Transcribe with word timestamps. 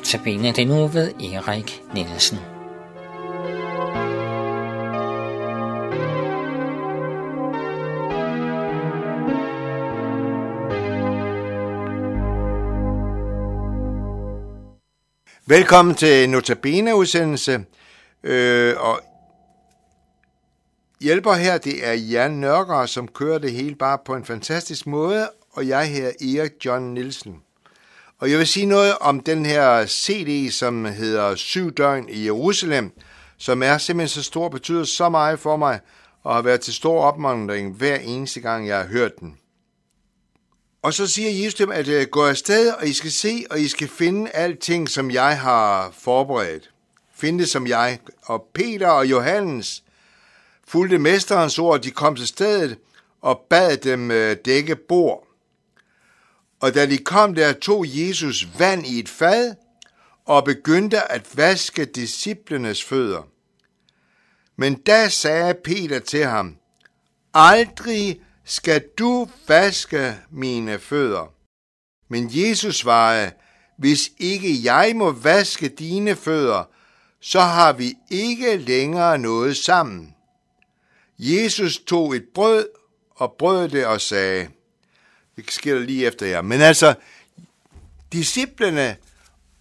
Notabene 0.00 0.52
det 0.52 0.66
nu 0.66 0.86
ved 0.86 1.12
Erik 1.20 1.82
Nielsen. 1.94 2.38
Velkommen 15.46 15.94
til 15.94 16.30
Notabene-udsendelse. 16.30 17.64
Øh, 18.22 18.74
og 18.78 19.00
hjælper 21.00 21.32
her, 21.32 21.58
det 21.58 21.88
er 21.88 21.92
Jan 21.92 22.30
Nørgaard, 22.30 22.88
som 22.88 23.08
kører 23.08 23.38
det 23.38 23.52
hele 23.52 23.74
bare 23.74 23.98
på 24.04 24.14
en 24.14 24.24
fantastisk 24.24 24.86
måde, 24.86 25.30
og 25.52 25.68
jeg 25.68 25.88
her 25.88 26.06
Erik 26.08 26.52
John 26.64 26.94
Nielsen. 26.94 27.42
Og 28.20 28.30
jeg 28.30 28.38
vil 28.38 28.46
sige 28.46 28.66
noget 28.66 28.98
om 28.98 29.20
den 29.20 29.46
her 29.46 29.86
CD, 29.86 30.52
som 30.52 30.84
hedder 30.84 31.34
Syv 31.34 31.72
døgn 31.72 32.08
i 32.08 32.24
Jerusalem, 32.24 32.92
som 33.38 33.62
er 33.62 33.78
simpelthen 33.78 34.22
så 34.22 34.22
stor, 34.22 34.48
betyder 34.48 34.84
så 34.84 35.08
meget 35.08 35.38
for 35.38 35.56
mig, 35.56 35.80
og 36.22 36.34
har 36.34 36.42
været 36.42 36.60
til 36.60 36.74
stor 36.74 37.02
opmuntring 37.02 37.74
hver 37.74 37.96
eneste 37.96 38.40
gang, 38.40 38.68
jeg 38.68 38.76
har 38.76 38.86
hørt 38.86 39.20
den. 39.20 39.36
Og 40.82 40.94
så 40.94 41.06
siger 41.06 41.30
Jesus 41.30 41.54
dem, 41.54 41.70
at 41.70 41.88
øh, 41.88 42.06
gå 42.06 42.26
afsted, 42.26 42.72
og 42.72 42.86
I 42.86 42.92
skal 42.92 43.12
se, 43.12 43.44
og 43.50 43.60
I 43.60 43.68
skal 43.68 43.88
finde 43.88 44.30
alting, 44.30 44.88
som 44.88 45.10
jeg 45.10 45.40
har 45.40 45.90
forberedt. 45.98 46.70
Finde 47.14 47.38
det 47.38 47.48
som 47.48 47.66
jeg. 47.66 47.98
Og 48.22 48.46
Peter 48.54 48.88
og 48.88 49.06
Johannes 49.10 49.82
fulgte 50.68 50.98
mesterens 50.98 51.58
ord, 51.58 51.80
de 51.80 51.90
kom 51.90 52.16
til 52.16 52.26
stedet 52.26 52.78
og 53.20 53.46
bad 53.50 53.76
dem 53.76 54.10
øh, 54.10 54.36
dække 54.44 54.76
bord. 54.76 55.29
Og 56.60 56.74
da 56.74 56.86
de 56.86 56.98
kom 56.98 57.34
der, 57.34 57.52
tog 57.52 57.84
Jesus 57.88 58.48
vand 58.58 58.86
i 58.86 58.98
et 58.98 59.08
fad 59.08 59.54
og 60.24 60.44
begyndte 60.44 61.12
at 61.12 61.36
vaske 61.36 61.84
disciplenes 61.84 62.84
fødder. 62.84 63.22
Men 64.56 64.74
da 64.74 65.08
sagde 65.08 65.54
Peter 65.54 65.98
til 65.98 66.24
ham, 66.24 66.56
Aldrig 67.34 68.20
skal 68.44 68.84
du 68.98 69.28
vaske 69.48 70.16
mine 70.30 70.78
fødder. 70.78 71.32
Men 72.08 72.30
Jesus 72.32 72.76
svarede, 72.76 73.30
hvis 73.78 74.10
ikke 74.18 74.64
jeg 74.64 74.92
må 74.96 75.12
vaske 75.12 75.68
dine 75.68 76.16
fødder, 76.16 76.64
så 77.20 77.40
har 77.40 77.72
vi 77.72 77.94
ikke 78.10 78.56
længere 78.56 79.18
noget 79.18 79.56
sammen. 79.56 80.14
Jesus 81.18 81.78
tog 81.78 82.16
et 82.16 82.24
brød 82.34 82.68
og 83.10 83.32
brød 83.38 83.68
det 83.68 83.86
og 83.86 84.00
sagde, 84.00 84.48
det 85.46 85.52
sker 85.52 85.74
der 85.74 85.80
lige 85.80 86.06
efter 86.06 86.26
jer. 86.26 86.42
Men 86.42 86.60
altså, 86.60 86.94
disciplene 88.12 88.96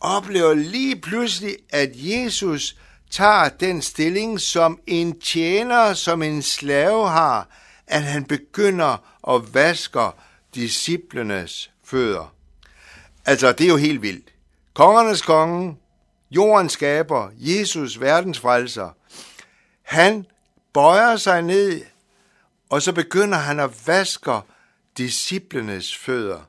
oplever 0.00 0.54
lige 0.54 1.00
pludselig, 1.00 1.56
at 1.70 1.90
Jesus 1.94 2.76
tager 3.10 3.48
den 3.48 3.82
stilling, 3.82 4.40
som 4.40 4.80
en 4.86 5.20
tjener, 5.20 5.94
som 5.94 6.22
en 6.22 6.42
slave 6.42 7.08
har, 7.08 7.48
at 7.86 8.02
han 8.02 8.24
begynder 8.24 8.96
at 9.34 9.54
vaske 9.54 10.00
disciplenes 10.54 11.70
fødder. 11.84 12.34
Altså, 13.26 13.52
det 13.52 13.64
er 13.64 13.68
jo 13.68 13.76
helt 13.76 14.02
vildt. 14.02 14.28
Kongernes 14.74 15.22
konge, 15.22 15.76
jordens 16.30 16.72
skaber, 16.72 17.30
Jesus, 17.38 18.00
verdens 18.00 18.38
frelser, 18.38 18.90
han 19.82 20.26
bøjer 20.72 21.16
sig 21.16 21.42
ned, 21.42 21.82
og 22.70 22.82
så 22.82 22.92
begynder 22.92 23.38
han 23.38 23.60
at 23.60 23.86
vaske 23.86 24.32
disciplenes 24.98 25.96
fødder. 25.96 26.40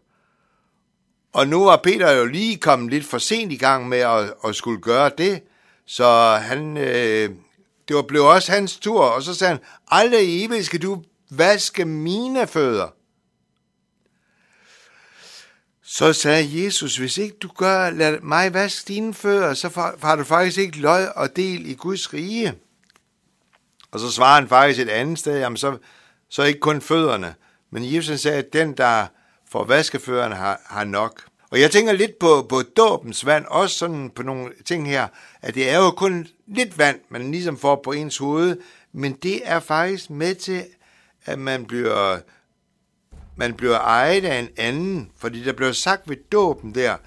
Og 1.33 1.47
nu 1.47 1.63
var 1.63 1.77
Peter 1.83 2.11
jo 2.11 2.25
lige 2.25 2.57
kommet 2.57 2.89
lidt 2.89 3.05
for 3.05 3.17
sent 3.17 3.51
i 3.51 3.57
gang 3.57 3.89
med 3.89 3.97
at, 3.97 4.33
at 4.43 4.55
skulle 4.55 4.81
gøre 4.81 5.11
det, 5.17 5.43
så 5.85 6.37
han, 6.41 6.77
øh, 6.77 7.29
det 7.87 7.95
var 7.95 8.01
blev 8.01 8.25
også 8.25 8.51
hans 8.51 8.77
tur, 8.77 9.01
og 9.01 9.23
så 9.23 9.33
sagde 9.33 9.53
han, 9.53 9.63
aldrig 9.87 10.45
evigt 10.45 10.65
skal 10.65 10.81
du 10.81 11.03
vaske 11.29 11.85
mine 11.85 12.47
fødder. 12.47 12.87
Så 15.83 16.13
sagde 16.13 16.63
Jesus, 16.63 16.97
hvis 16.97 17.17
ikke 17.17 17.37
du 17.37 17.47
gør, 17.47 17.89
lad 17.89 18.19
mig 18.19 18.53
vaske 18.53 18.87
dine 18.87 19.13
fødder, 19.13 19.53
så 19.53 19.93
har 20.01 20.15
du 20.15 20.23
faktisk 20.23 20.57
ikke 20.57 20.79
lod 20.79 21.07
og 21.15 21.35
del 21.35 21.65
i 21.65 21.73
Guds 21.73 22.13
rige. 22.13 22.53
Og 23.91 23.99
så 23.99 24.11
svarer 24.11 24.39
han 24.39 24.49
faktisk 24.49 24.79
et 24.79 24.89
andet 24.89 25.19
sted, 25.19 25.39
jamen 25.39 25.57
så, 25.57 25.77
så 26.29 26.43
ikke 26.43 26.59
kun 26.59 26.81
fødderne, 26.81 27.35
men 27.71 27.93
Jesus 27.93 28.19
sagde, 28.19 28.37
at 28.37 28.53
den, 28.53 28.73
der 28.77 29.07
får 29.51 29.63
vaskeføreren 29.63 30.31
har, 30.31 30.61
har 30.65 30.83
nok. 30.83 31.23
Og 31.49 31.61
jeg 31.61 31.71
tænker 31.71 31.93
lidt 31.93 32.19
på, 32.19 32.45
på 32.49 32.61
dåbens 32.61 33.25
vand, 33.25 33.45
også 33.45 33.77
sådan 33.77 34.09
på 34.09 34.23
nogle 34.23 34.51
ting 34.65 34.87
her, 34.87 35.07
at 35.41 35.55
det 35.55 35.69
er 35.69 35.77
jo 35.77 35.91
kun 35.91 36.27
lidt 36.47 36.77
vand, 36.77 36.99
man 37.09 37.31
ligesom 37.31 37.57
får 37.57 37.81
på 37.83 37.91
ens 37.91 38.17
hoved, 38.17 38.57
men 38.91 39.13
det 39.13 39.41
er 39.43 39.59
faktisk 39.59 40.09
med 40.09 40.35
til, 40.35 40.65
at 41.25 41.39
man 41.39 41.65
bliver, 41.65 42.19
man 43.35 43.53
bliver 43.53 43.79
ejet 43.79 44.25
af 44.25 44.39
en 44.39 44.49
anden, 44.57 45.11
fordi 45.17 45.43
der 45.43 45.53
bliver 45.53 45.71
sagt 45.71 46.09
ved 46.09 46.17
dåben 46.31 46.75
der, 46.75 46.97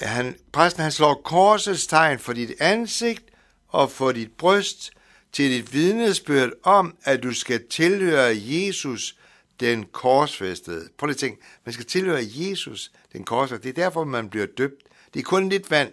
at 0.00 0.08
han, 0.08 0.36
præsten 0.52 0.82
han 0.82 0.92
slår 0.92 1.22
korsets 1.24 1.86
tegn 1.86 2.18
for 2.18 2.32
dit 2.32 2.52
ansigt 2.60 3.24
og 3.68 3.90
for 3.90 4.12
dit 4.12 4.32
bryst 4.38 4.90
til 5.32 5.50
dit 5.50 5.72
vidnesbyrd 5.72 6.50
om, 6.62 6.96
at 7.04 7.22
du 7.22 7.32
skal 7.32 7.68
tilhøre 7.70 8.36
Jesus, 8.36 9.16
den 9.60 9.86
korsfæstede. 9.86 10.88
Prøv 10.98 11.06
lige 11.06 11.14
at 11.14 11.20
tænke, 11.20 11.42
man 11.64 11.72
skal 11.72 11.86
tilhøre 11.86 12.22
Jesus, 12.24 12.92
den 13.12 13.24
korsfæstede. 13.24 13.72
Det 13.72 13.78
er 13.78 13.84
derfor, 13.84 14.04
man 14.04 14.30
bliver 14.30 14.46
døbt. 14.46 14.82
Det 15.14 15.20
er 15.20 15.24
kun 15.24 15.48
lidt 15.48 15.70
vand. 15.70 15.92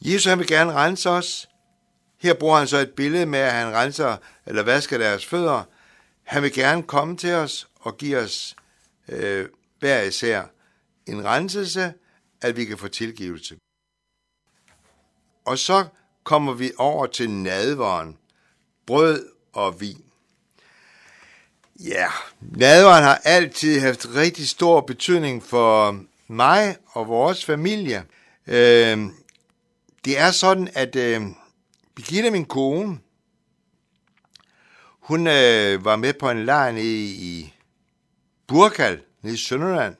Jesus 0.00 0.24
han 0.24 0.38
vil 0.38 0.46
gerne 0.46 0.72
rense 0.72 1.10
os. 1.10 1.48
Her 2.18 2.34
bruger 2.34 2.58
han 2.58 2.68
så 2.68 2.78
et 2.78 2.92
billede 2.92 3.26
med, 3.26 3.38
at 3.38 3.52
han 3.52 3.72
renser 3.72 4.16
eller 4.46 4.62
vasker 4.62 4.98
deres 4.98 5.26
fødder. 5.26 5.64
Han 6.22 6.42
vil 6.42 6.52
gerne 6.52 6.82
komme 6.82 7.16
til 7.16 7.32
os 7.32 7.68
og 7.80 7.96
give 7.96 8.18
os 8.18 8.56
øh, 9.08 9.48
hver 9.78 10.02
især 10.02 10.44
en 11.06 11.24
renselse, 11.24 11.94
at 12.40 12.56
vi 12.56 12.64
kan 12.64 12.78
få 12.78 12.88
tilgivelse. 12.88 13.58
Og 15.44 15.58
så 15.58 15.86
kommer 16.24 16.52
vi 16.52 16.72
over 16.78 17.06
til 17.06 17.30
nadveren, 17.30 18.18
brød 18.86 19.28
og 19.52 19.80
vin. 19.80 20.04
Ja, 21.80 22.08
nadveren 22.40 23.04
har 23.04 23.20
altid 23.24 23.80
haft 23.80 24.06
rigtig 24.14 24.48
stor 24.48 24.80
betydning 24.80 25.42
for 25.42 26.00
mig 26.26 26.76
og 26.86 27.08
vores 27.08 27.44
familie. 27.44 28.04
Øh, 28.46 28.98
det 30.04 30.18
er 30.18 30.30
sådan, 30.30 30.68
at 30.74 30.96
øh, 30.96 31.22
Birgitte, 31.94 32.30
min 32.30 32.44
kone, 32.44 32.98
hun 35.00 35.26
øh, 35.26 35.84
var 35.84 35.96
med 35.96 36.12
på 36.12 36.30
en 36.30 36.44
lejr 36.44 36.72
nede 36.72 37.04
i 37.04 37.54
Burkal, 38.46 39.00
nede 39.22 39.34
i 39.34 39.38
Sønderland. 39.38 39.96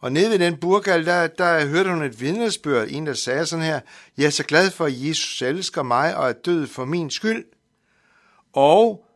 Og 0.00 0.12
nede 0.12 0.30
ved 0.30 0.38
den 0.38 0.56
burkal, 0.56 1.06
der, 1.06 1.26
der 1.26 1.66
hørte 1.66 1.90
hun 1.90 2.02
et 2.02 2.20
vidnesbyrd, 2.20 2.88
en 2.90 3.06
der 3.06 3.14
sagde 3.14 3.46
sådan 3.46 3.64
her, 3.64 3.80
jeg 4.16 4.26
er 4.26 4.30
så 4.30 4.44
glad 4.44 4.70
for, 4.70 4.84
at 4.84 4.92
Jesus 4.96 5.42
elsker 5.42 5.82
mig 5.82 6.16
og 6.16 6.28
er 6.28 6.32
død 6.32 6.66
for 6.66 6.84
min 6.84 7.10
skyld. 7.10 7.44
Og 8.52 9.06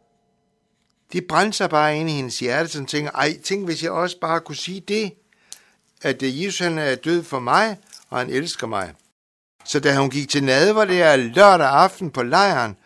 det 1.12 1.26
brændte 1.28 1.56
sig 1.58 1.70
bare 1.70 1.98
ind 1.98 2.10
i 2.10 2.12
hendes 2.12 2.38
hjerte, 2.38 2.68
så 2.68 2.78
hun 2.78 2.86
tænker, 2.86 3.10
ej, 3.10 3.38
tænk 3.44 3.64
hvis 3.64 3.82
jeg 3.82 3.90
også 3.90 4.20
bare 4.20 4.40
kunne 4.40 4.56
sige 4.56 4.80
det, 4.80 5.12
at 6.02 6.22
øh, 6.22 6.44
Jesus 6.44 6.58
han 6.58 6.78
er 6.78 6.94
død 6.94 7.22
for 7.22 7.38
mig, 7.38 7.76
og 8.08 8.18
han 8.18 8.30
elsker 8.30 8.66
mig. 8.66 8.94
Så 9.64 9.80
da 9.80 9.96
hun 9.96 10.10
gik 10.10 10.28
til 10.28 10.44
nadver 10.44 10.84
der 10.84 11.16
lørdag 11.16 11.68
aften 11.68 12.10
på 12.10 12.22
lejren, 12.22 12.76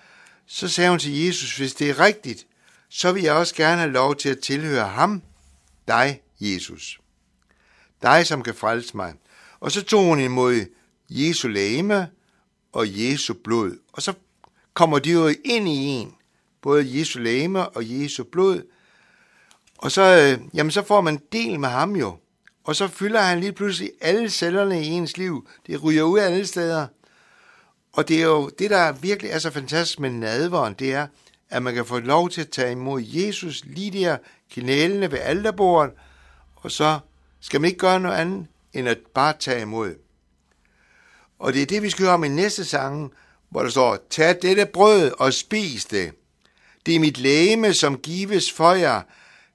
så 0.47 0.69
sagde 0.69 0.91
hun 0.91 0.99
til 0.99 1.25
Jesus, 1.25 1.57
hvis 1.57 1.75
det 1.75 1.91
er 1.91 2.01
rigtigt, 2.01 2.47
så 2.89 3.13
vil 3.13 3.23
jeg 3.23 3.35
også 3.35 3.55
gerne 3.55 3.81
have 3.81 3.93
lov 3.93 4.17
til 4.17 4.29
at 4.29 4.39
tilhøre 4.39 4.89
ham, 4.89 5.23
dig, 5.89 6.21
Jesus. 6.41 7.01
Dig, 8.03 8.27
som 8.27 8.43
kan 8.43 8.55
frelse 8.55 8.97
mig. 8.97 9.15
Og 9.61 9.73
så 9.73 9.83
tog 9.83 10.05
hun 10.05 10.21
imod 10.21 10.67
Jesu 11.11 11.49
læme 11.49 12.09
og 12.73 12.87
Jesu 12.89 13.35
blod. 13.45 13.79
Og 13.93 14.03
så 14.03 14.13
kommer 14.75 14.99
de 14.99 15.11
jo 15.11 15.27
ind 15.45 15.69
i 15.69 15.73
en 15.73 16.15
både 16.63 16.99
Jesu 16.99 17.19
læme 17.19 17.69
og 17.69 17.83
Jesu 17.87 18.25
blod. 18.25 18.63
Og 19.79 19.93
så, 19.93 20.03
øh, 20.03 20.47
jamen, 20.55 20.71
så 20.71 20.83
får 20.83 21.01
man 21.01 21.21
del 21.33 21.61
med 21.61 21.69
ham 21.69 21.97
jo. 21.97 22.17
Og 22.65 22.77
så 22.77 22.89
fylder 22.89 23.21
han 23.21 23.41
lige 23.41 23.53
pludselig 23.53 23.93
alle 24.01 24.31
cellerne 24.31 24.83
i 24.83 24.87
ens 24.87 25.17
liv. 25.17 25.49
Det 25.67 25.83
ryger 25.83 26.03
ud 26.03 26.19
af 26.19 26.25
alle 26.25 26.47
steder. 26.47 26.87
Og 27.93 28.09
det 28.09 28.19
er 28.19 28.27
jo 28.27 28.51
det, 28.59 28.71
der 28.71 28.93
virkelig 28.93 29.31
er 29.31 29.39
så 29.39 29.51
fantastisk 29.51 30.01
med 30.01 30.11
nadveren, 30.11 30.75
det 30.75 30.93
er, 30.93 31.07
at 31.51 31.63
man 31.63 31.75
kan 31.75 31.87
få 31.87 31.99
lov 31.99 32.31
til 32.31 32.41
at 32.41 32.51
tage 32.51 32.73
imod 32.73 33.03
Jesus 33.03 33.65
lige 33.65 33.91
der 33.91 34.17
knælende 34.51 35.13
ved 35.13 35.19
alterbordet, 35.19 35.93
og 36.57 36.71
så 36.71 36.99
skal 37.41 37.61
man 37.61 37.69
ikke 37.69 37.79
gøre 37.79 38.01
noget 38.01 38.17
andet, 38.17 38.47
end 38.73 38.89
at 38.89 38.99
bare 39.15 39.35
tage 39.41 39.63
imod. 39.63 39.95
Og 41.39 41.53
det 41.53 41.63
er 41.63 41.67
det, 41.67 41.83
vi 41.83 41.91
skal 41.91 42.05
høre 42.05 42.15
om 42.15 42.25
i 42.25 42.29
næste 42.29 42.65
sang, 42.65 43.13
hvor 43.49 43.63
der 43.63 43.71
står, 43.71 43.99
tag 44.11 44.39
dette 44.43 44.67
brød 44.67 45.13
og 45.19 45.33
spis 45.33 45.85
det. 45.85 46.13
Det 46.87 46.95
er 46.95 46.99
mit 46.99 47.19
læme, 47.19 47.75
som 47.75 47.99
gives 47.99 48.53
for 48.53 48.73
jer. 48.73 49.03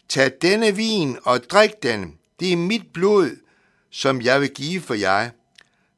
Tag 0.10 0.32
denne 0.42 0.76
vin 0.76 1.18
og 1.24 1.50
drik 1.50 1.84
den. 1.84 2.14
Det 2.40 2.52
er 2.52 2.58
mit 2.58 2.94
blod, 2.94 3.30
som 3.92 4.22
jeg 4.22 4.42
vil 4.42 4.50
give 4.50 4.82
for 4.82 4.94
jer. 4.94 5.30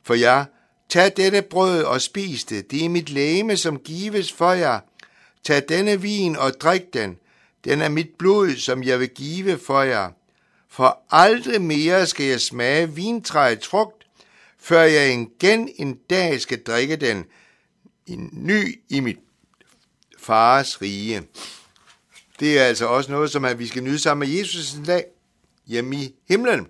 For 0.03 0.13
jer, 0.13 0.45
tag 0.89 1.11
dette 1.17 1.41
brød 1.41 1.83
og 1.83 2.01
spis 2.01 2.43
det. 2.43 2.71
Det 2.71 2.85
er 2.85 2.89
mit 2.89 3.09
læme, 3.09 3.57
som 3.57 3.79
gives 3.79 4.31
for 4.31 4.51
jer. 4.51 4.79
Tag 5.43 5.63
denne 5.69 6.01
vin 6.01 6.35
og 6.35 6.51
drik 6.61 6.93
den. 6.93 7.17
Den 7.63 7.81
er 7.81 7.89
mit 7.89 8.09
blod, 8.17 8.55
som 8.55 8.83
jeg 8.83 8.99
vil 8.99 9.09
give 9.09 9.57
for 9.57 9.81
jer. 9.81 10.09
For 10.69 10.99
aldrig 11.11 11.61
mere 11.61 12.07
skal 12.07 12.25
jeg 12.25 12.41
smage 12.41 12.95
vintræets 12.95 13.67
frugt, 13.67 14.07
før 14.59 14.81
jeg 14.81 15.13
igen 15.13 15.69
en 15.75 15.97
dag 16.09 16.41
skal 16.41 16.63
drikke 16.63 16.95
den 16.95 17.25
en 18.07 18.29
ny 18.33 18.79
i 18.89 18.99
mit 18.99 19.19
fars 20.21 20.81
rige. 20.81 21.21
Det 22.39 22.59
er 22.59 22.63
altså 22.63 22.85
også 22.85 23.11
noget, 23.11 23.31
som 23.31 23.45
vi 23.57 23.67
skal 23.67 23.83
nyde 23.83 23.99
sammen 23.99 24.29
med 24.29 24.37
Jesus 24.37 24.73
en 24.73 24.85
dag 24.85 25.03
hjemme 25.67 25.95
i 25.95 26.15
himlen. 26.29 26.67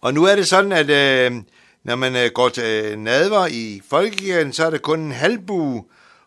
Og 0.00 0.14
nu 0.14 0.24
er 0.24 0.36
det 0.36 0.48
sådan, 0.48 0.72
at 0.72 0.90
øh, 0.90 1.42
når 1.84 1.96
man 1.96 2.16
øh, 2.16 2.30
går 2.34 2.48
til 2.48 2.64
øh, 2.64 2.98
nadver 2.98 3.46
i 3.46 3.82
folkekirken, 3.90 4.52
så 4.52 4.66
er 4.66 4.70
det 4.70 4.82
kun 4.82 5.00
en 5.00 5.12
halvbue, 5.12 5.84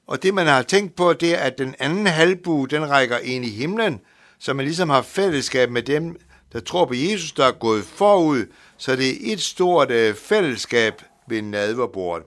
og 0.07 0.23
det 0.23 0.33
man 0.33 0.47
har 0.47 0.61
tænkt 0.61 0.95
på, 0.95 1.13
det 1.13 1.33
er, 1.33 1.37
at 1.37 1.57
den 1.57 1.75
anden 1.79 2.07
halvbue, 2.07 2.67
den 2.67 2.89
rækker 2.89 3.17
ind 3.17 3.45
i 3.45 3.49
himlen, 3.49 4.01
så 4.39 4.53
man 4.53 4.65
ligesom 4.65 4.89
har 4.89 5.01
fællesskab 5.01 5.69
med 5.69 5.81
dem, 5.81 6.19
der 6.53 6.59
tror 6.59 6.85
på 6.85 6.93
Jesus, 6.93 7.31
der 7.31 7.45
er 7.45 7.51
gået 7.51 7.83
forud, 7.83 8.45
så 8.77 8.95
det 8.95 9.09
er 9.09 9.33
et 9.33 9.41
stort 9.41 9.91
øh, 9.91 10.15
fællesskab 10.15 11.01
ved 11.27 11.41
nadverbordet. 11.41 12.25